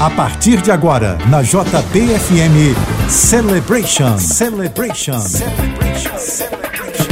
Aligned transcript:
A 0.00 0.08
partir 0.08 0.62
de 0.62 0.70
agora, 0.70 1.18
na 1.28 1.42
JBFM 1.42 2.74
Celebration. 3.06 4.16
Celebration. 4.16 5.20
Celebration. 5.20 6.18
Celebration. 6.18 7.04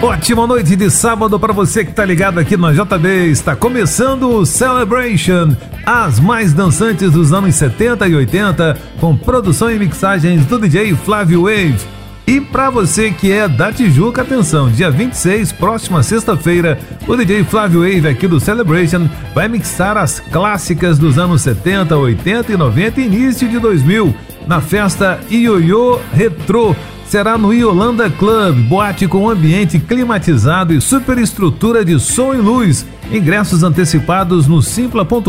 Ótima 0.00 0.46
noite 0.46 0.76
de 0.76 0.88
sábado 0.88 1.36
para 1.40 1.52
você 1.52 1.84
que 1.84 1.90
está 1.90 2.04
ligado 2.04 2.38
aqui 2.38 2.56
na 2.56 2.72
JB. 2.72 3.32
Está 3.32 3.56
começando 3.56 4.30
o 4.30 4.46
Celebration, 4.46 5.56
as 5.84 6.20
mais 6.20 6.52
dançantes 6.52 7.10
dos 7.10 7.32
anos 7.32 7.56
70 7.56 8.06
e 8.06 8.14
80, 8.14 8.78
com 9.00 9.16
produção 9.16 9.68
e 9.68 9.80
mixagens 9.80 10.46
do 10.46 10.60
DJ 10.60 10.94
Flávio 10.94 11.42
Wave. 11.42 12.01
E 12.26 12.40
para 12.40 12.70
você 12.70 13.10
que 13.10 13.32
é 13.32 13.48
da 13.48 13.72
Tijuca, 13.72 14.22
atenção, 14.22 14.70
dia 14.70 14.90
26, 14.90 15.52
próxima 15.52 16.02
sexta-feira, 16.02 16.78
o 17.06 17.16
DJ 17.16 17.42
Flávio 17.44 17.80
Wave 17.80 18.08
aqui 18.08 18.28
do 18.28 18.38
Celebration 18.38 19.08
vai 19.34 19.48
mixar 19.48 19.96
as 19.96 20.20
clássicas 20.20 20.98
dos 20.98 21.18
anos 21.18 21.42
70, 21.42 21.96
80 21.96 22.52
e 22.52 22.56
90 22.56 23.00
e 23.00 23.06
início 23.06 23.48
de 23.48 23.58
2000 23.58 24.14
na 24.46 24.60
festa 24.60 25.20
Ioiô 25.30 25.98
Retro. 26.12 26.76
Será 27.06 27.36
no 27.36 27.52
Iolanda 27.52 28.08
Club, 28.08 28.56
boate 28.68 29.06
com 29.06 29.28
ambiente 29.28 29.78
climatizado 29.78 30.72
e 30.72 30.80
superestrutura 30.80 31.84
de 31.84 31.98
som 32.00 32.32
e 32.32 32.38
luz. 32.38 32.86
Ingressos 33.10 33.62
antecipados 33.62 34.46
no 34.46 34.62
simpla.com.br. 34.62 35.28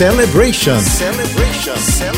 Celebration. 0.00 0.80
Celebration. 0.80 2.09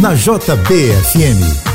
Na 0.00 0.14
JBFM. 0.14 1.69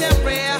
temporary. 0.00 0.59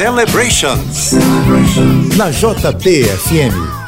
Celebrations. 0.00 1.12
Na 2.16 2.30
JBFM. 2.30 3.79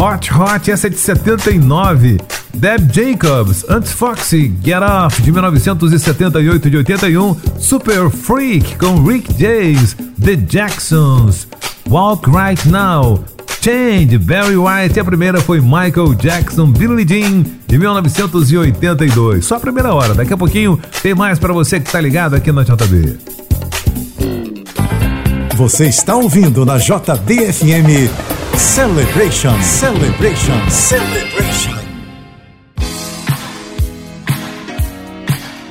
Hot, 0.00 0.70
essa 0.70 0.86
é 0.86 0.90
de 0.90 0.96
79. 0.96 2.16
Deb 2.54 2.90
Jacobs, 2.90 3.66
antes 3.68 3.92
Foxy, 3.92 4.50
Get 4.64 4.82
Off, 4.82 5.20
de 5.20 5.30
1978 5.30 6.68
e 6.68 6.70
de 6.70 6.76
81. 6.78 7.36
Super 7.58 8.08
Freak, 8.08 8.76
com 8.76 9.04
Rick 9.04 9.34
James, 9.38 9.94
The 10.18 10.36
Jacksons. 10.48 11.46
Walk 11.86 12.30
Right 12.30 12.66
Now, 12.66 13.22
Change, 13.60 14.16
Barry 14.16 14.56
White. 14.56 14.96
E 14.96 15.00
a 15.00 15.04
primeira 15.04 15.38
foi 15.38 15.60
Michael 15.60 16.14
Jackson, 16.14 16.68
Billie 16.72 17.06
Jean, 17.06 17.44
de 17.66 17.76
1982. 17.76 19.44
Só 19.44 19.56
a 19.56 19.60
primeira 19.60 19.92
hora, 19.92 20.14
daqui 20.14 20.32
a 20.32 20.36
pouquinho 20.38 20.80
tem 21.02 21.14
mais 21.14 21.38
para 21.38 21.52
você 21.52 21.78
que 21.78 21.92
tá 21.92 22.00
ligado 22.00 22.34
aqui 22.34 22.50
na 22.50 22.62
JB. 22.62 23.18
Você 25.56 25.88
está 25.88 26.16
ouvindo 26.16 26.64
na 26.64 26.78
JBFM 26.78 28.39
Celebration, 28.56 29.60
Celebration, 29.62 30.70
Celebration. 30.70 31.78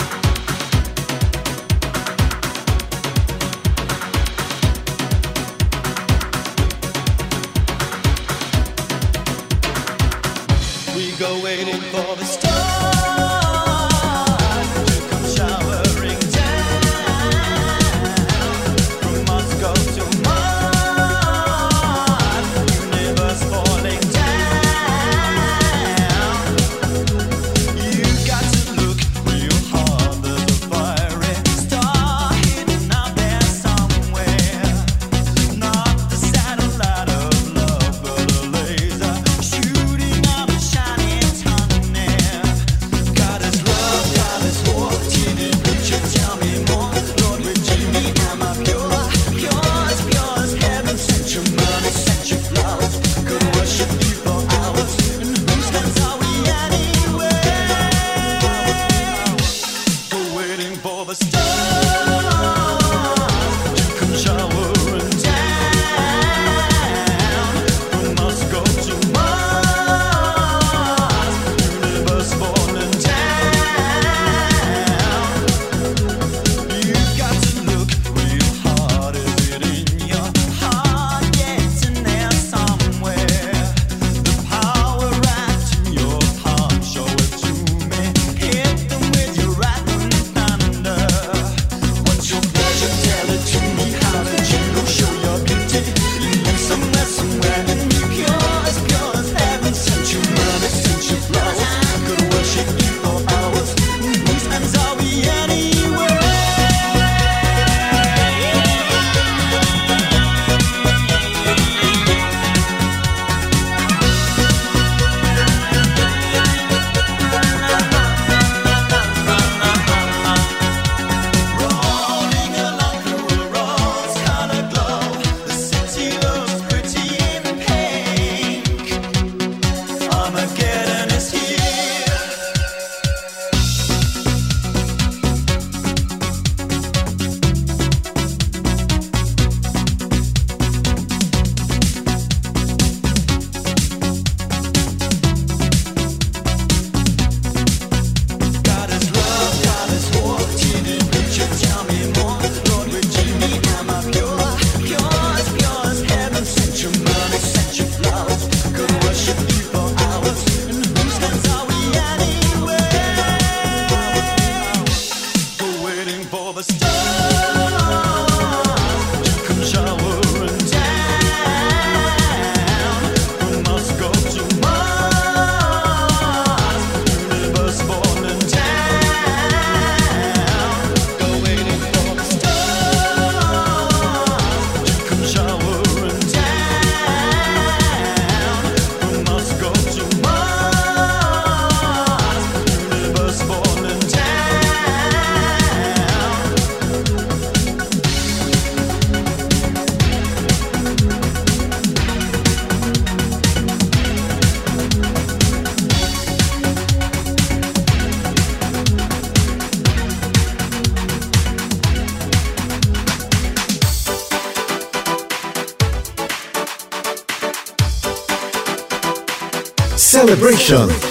Celebration. 220.57 221.10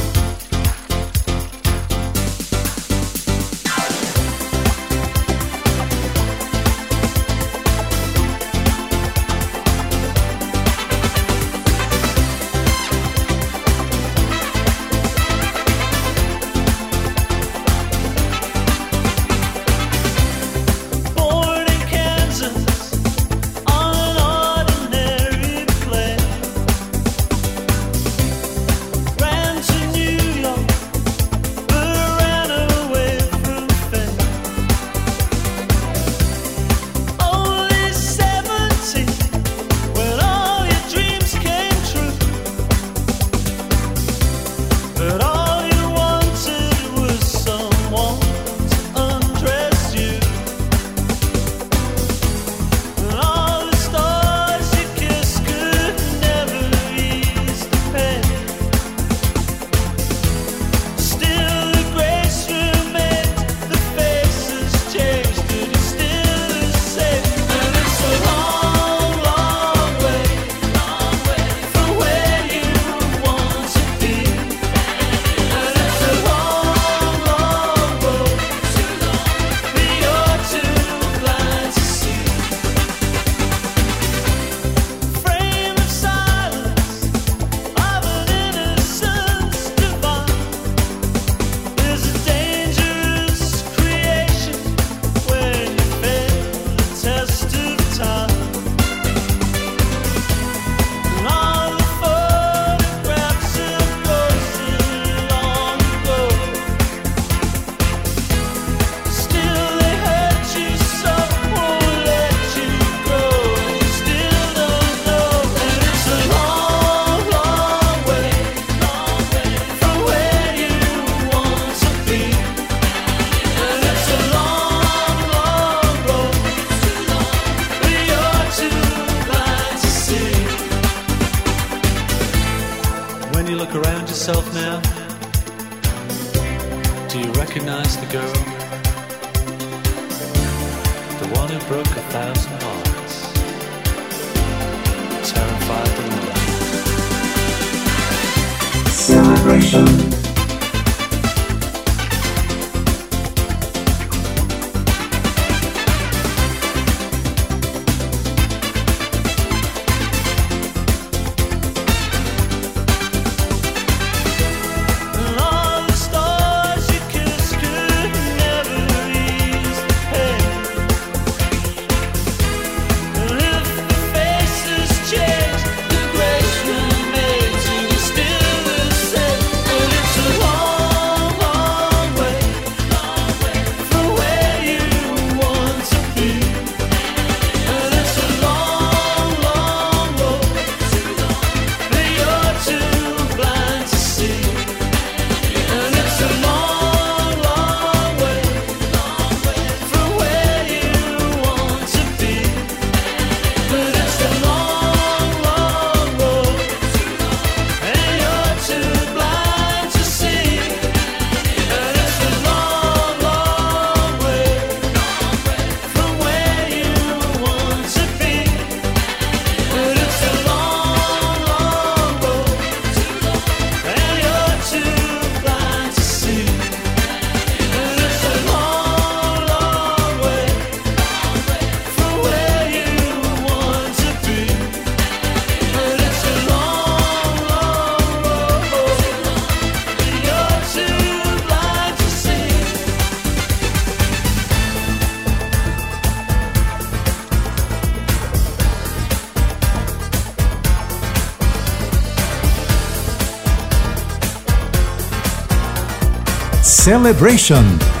Celebration. 256.91 258.00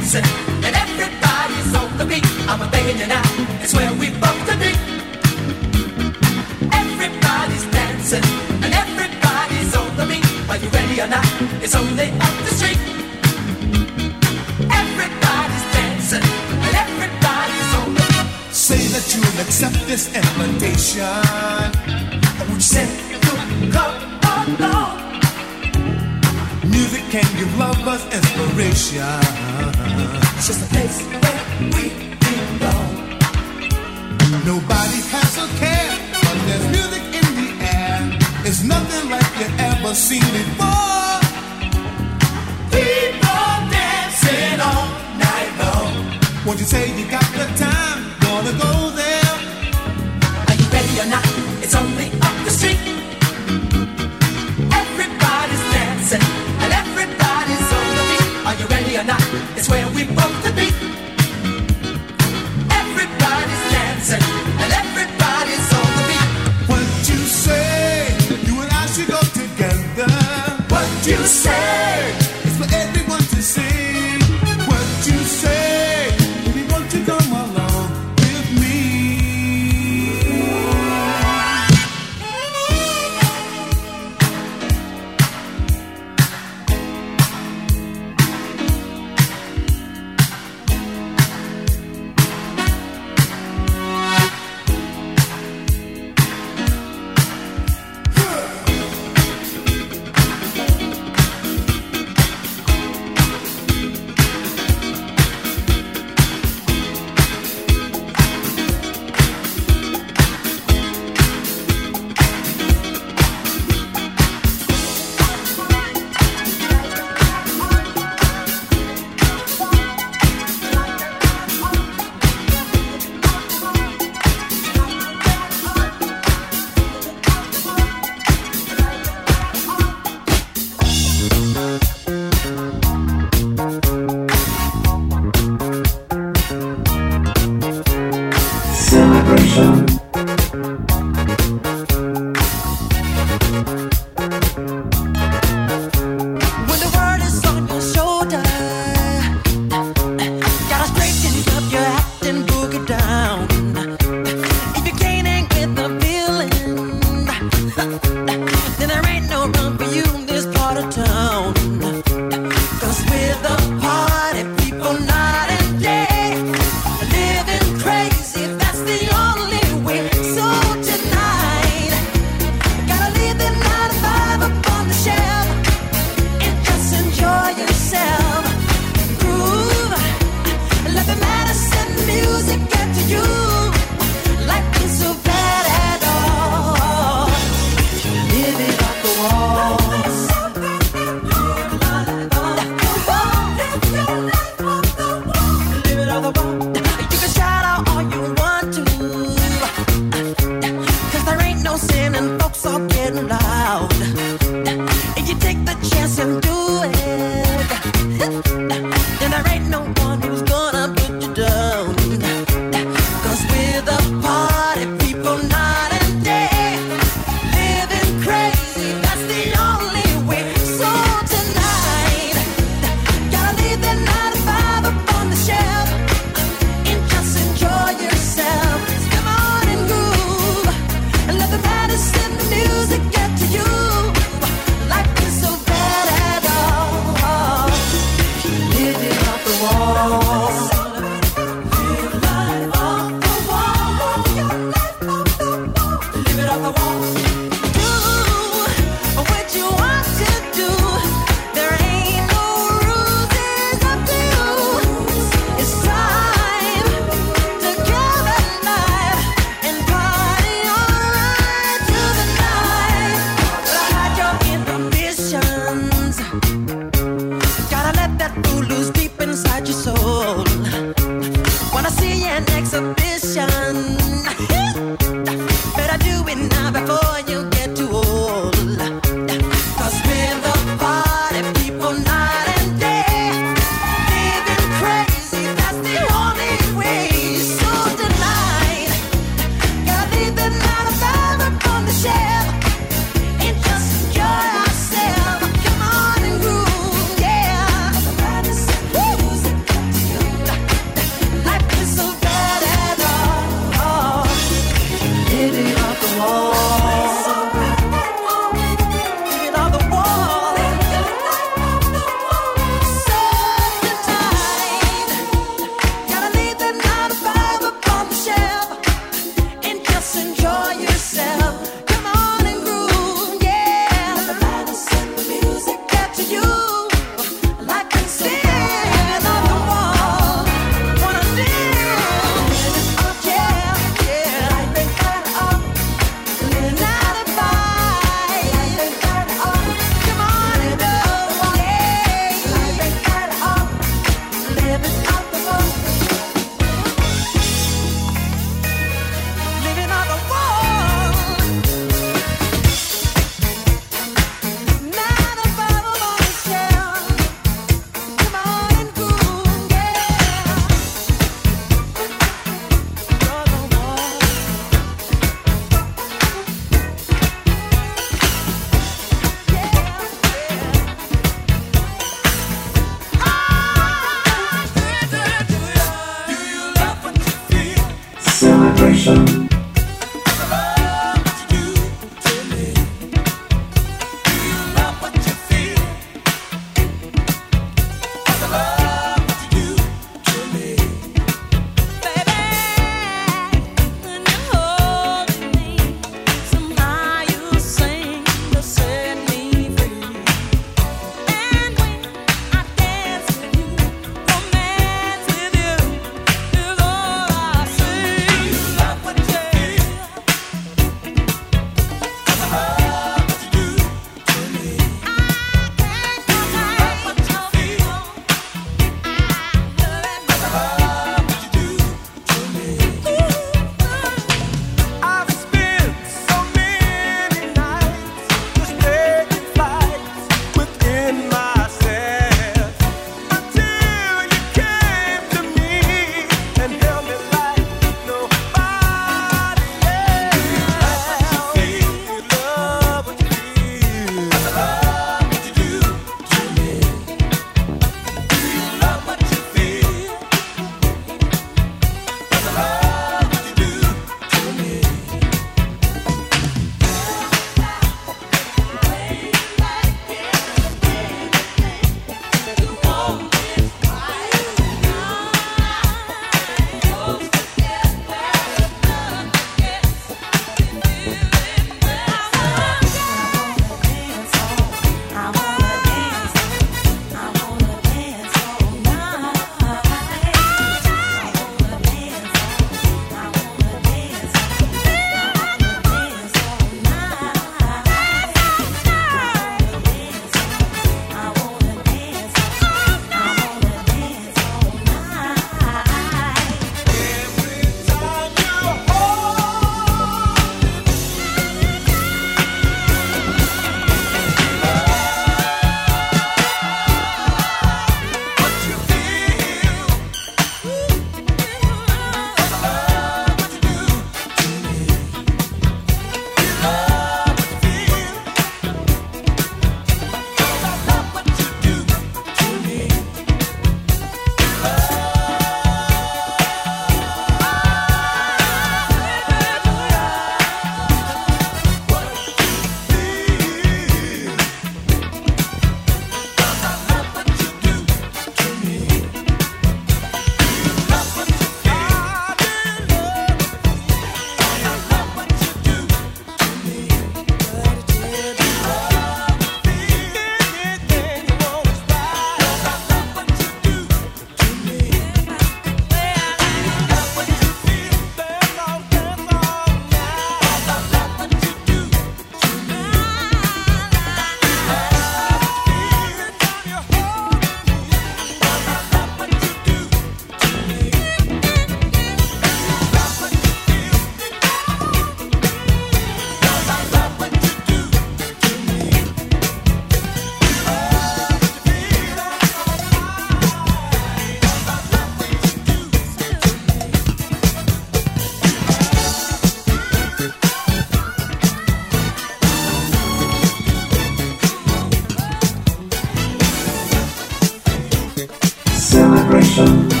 vibration. 599.41 600.00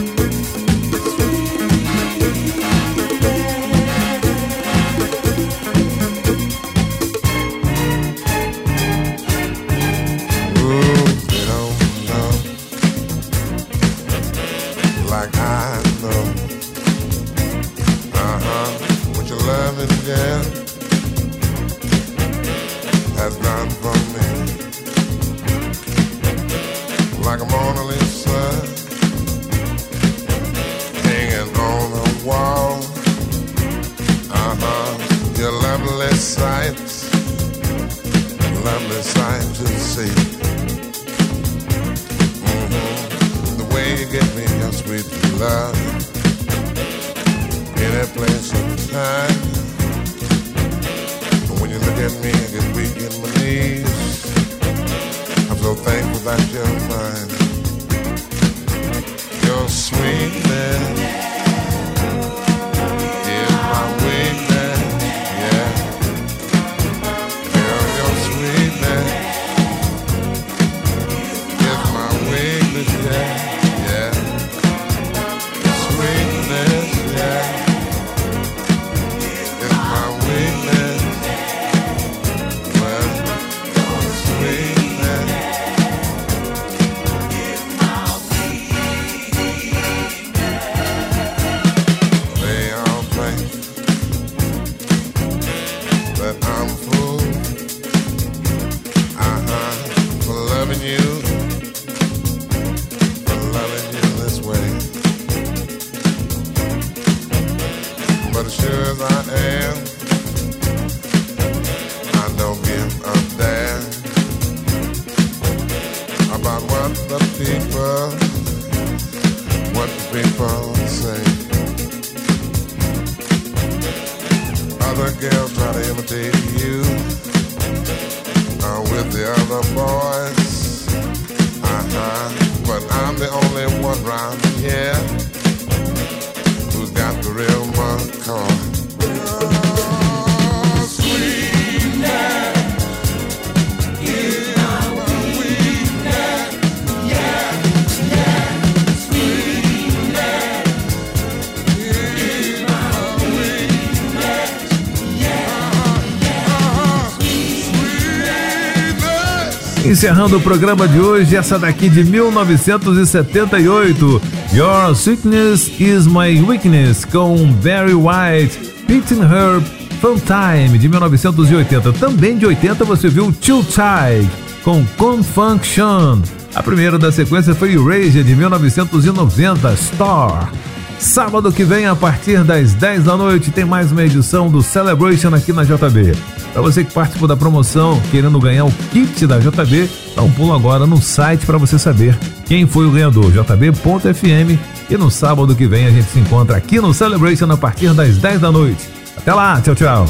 Encerrando 160.01 160.37
o 160.37 160.41
programa 160.41 160.87
de 160.87 160.99
hoje, 160.99 161.35
essa 161.35 161.59
daqui 161.59 161.87
de 161.87 162.03
1978, 162.03 164.19
Your 164.51 164.95
Sickness 164.95 165.71
is 165.79 166.07
My 166.07 166.41
Weakness, 166.41 167.05
com 167.05 167.53
Barry 167.63 167.93
White, 167.93 168.57
Pete 168.87 169.13
Herb, 169.13 169.63
Fun 170.01 170.15
Time, 170.17 170.79
de 170.79 170.89
1980. 170.89 171.93
Também 171.93 172.35
de 172.35 172.47
80 172.47 172.83
você 172.83 173.09
viu 173.09 173.31
Too 173.31 173.63
Tight, 173.63 174.27
com 174.63 174.83
Confunction. 174.97 176.23
A 176.55 176.63
primeira 176.63 176.97
da 176.97 177.11
sequência 177.11 177.53
foi 177.53 177.73
Erasure, 177.73 178.23
de 178.23 178.35
1990, 178.35 179.77
Star. 179.77 180.51
Sábado 180.97 181.51
que 181.51 181.63
vem, 181.63 181.85
a 181.85 181.95
partir 181.95 182.43
das 182.43 182.73
10 182.73 183.03
da 183.03 183.15
noite, 183.15 183.51
tem 183.51 183.65
mais 183.65 183.91
uma 183.91 184.01
edição 184.01 184.49
do 184.49 184.63
Celebration 184.63 185.35
aqui 185.35 185.53
na 185.53 185.63
JB. 185.63 186.13
Para 186.53 186.61
você 186.61 186.83
que 186.83 186.93
participou 186.93 187.27
da 187.27 187.37
promoção, 187.37 188.01
querendo 188.11 188.39
ganhar 188.39 188.65
o 188.65 188.71
kit 188.91 189.25
da 189.25 189.39
JB, 189.39 189.89
dá 190.15 190.21
um 190.21 190.31
pulo 190.31 190.53
agora 190.53 190.85
no 190.85 191.01
site 191.01 191.45
para 191.45 191.57
você 191.57 191.79
saber 191.79 192.17
quem 192.45 192.67
foi 192.67 192.85
o 192.85 192.91
ganhador, 192.91 193.31
jb.fm. 193.31 194.59
E 194.89 194.97
no 194.97 195.09
sábado 195.09 195.55
que 195.55 195.65
vem 195.65 195.87
a 195.87 195.91
gente 195.91 196.09
se 196.09 196.19
encontra 196.19 196.57
aqui 196.57 196.81
no 196.81 196.93
Celebration 196.93 197.49
a 197.49 197.57
partir 197.57 197.93
das 197.93 198.17
10 198.17 198.41
da 198.41 198.51
noite. 198.51 198.89
Até 199.15 199.33
lá, 199.33 199.61
tchau, 199.61 199.75
tchau. 199.75 200.05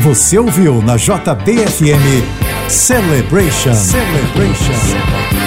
Você 0.00 0.38
ouviu 0.38 0.82
na 0.82 0.96
JBFM 0.96 2.24
Celebration. 2.68 3.74
Celebration. 3.74 5.37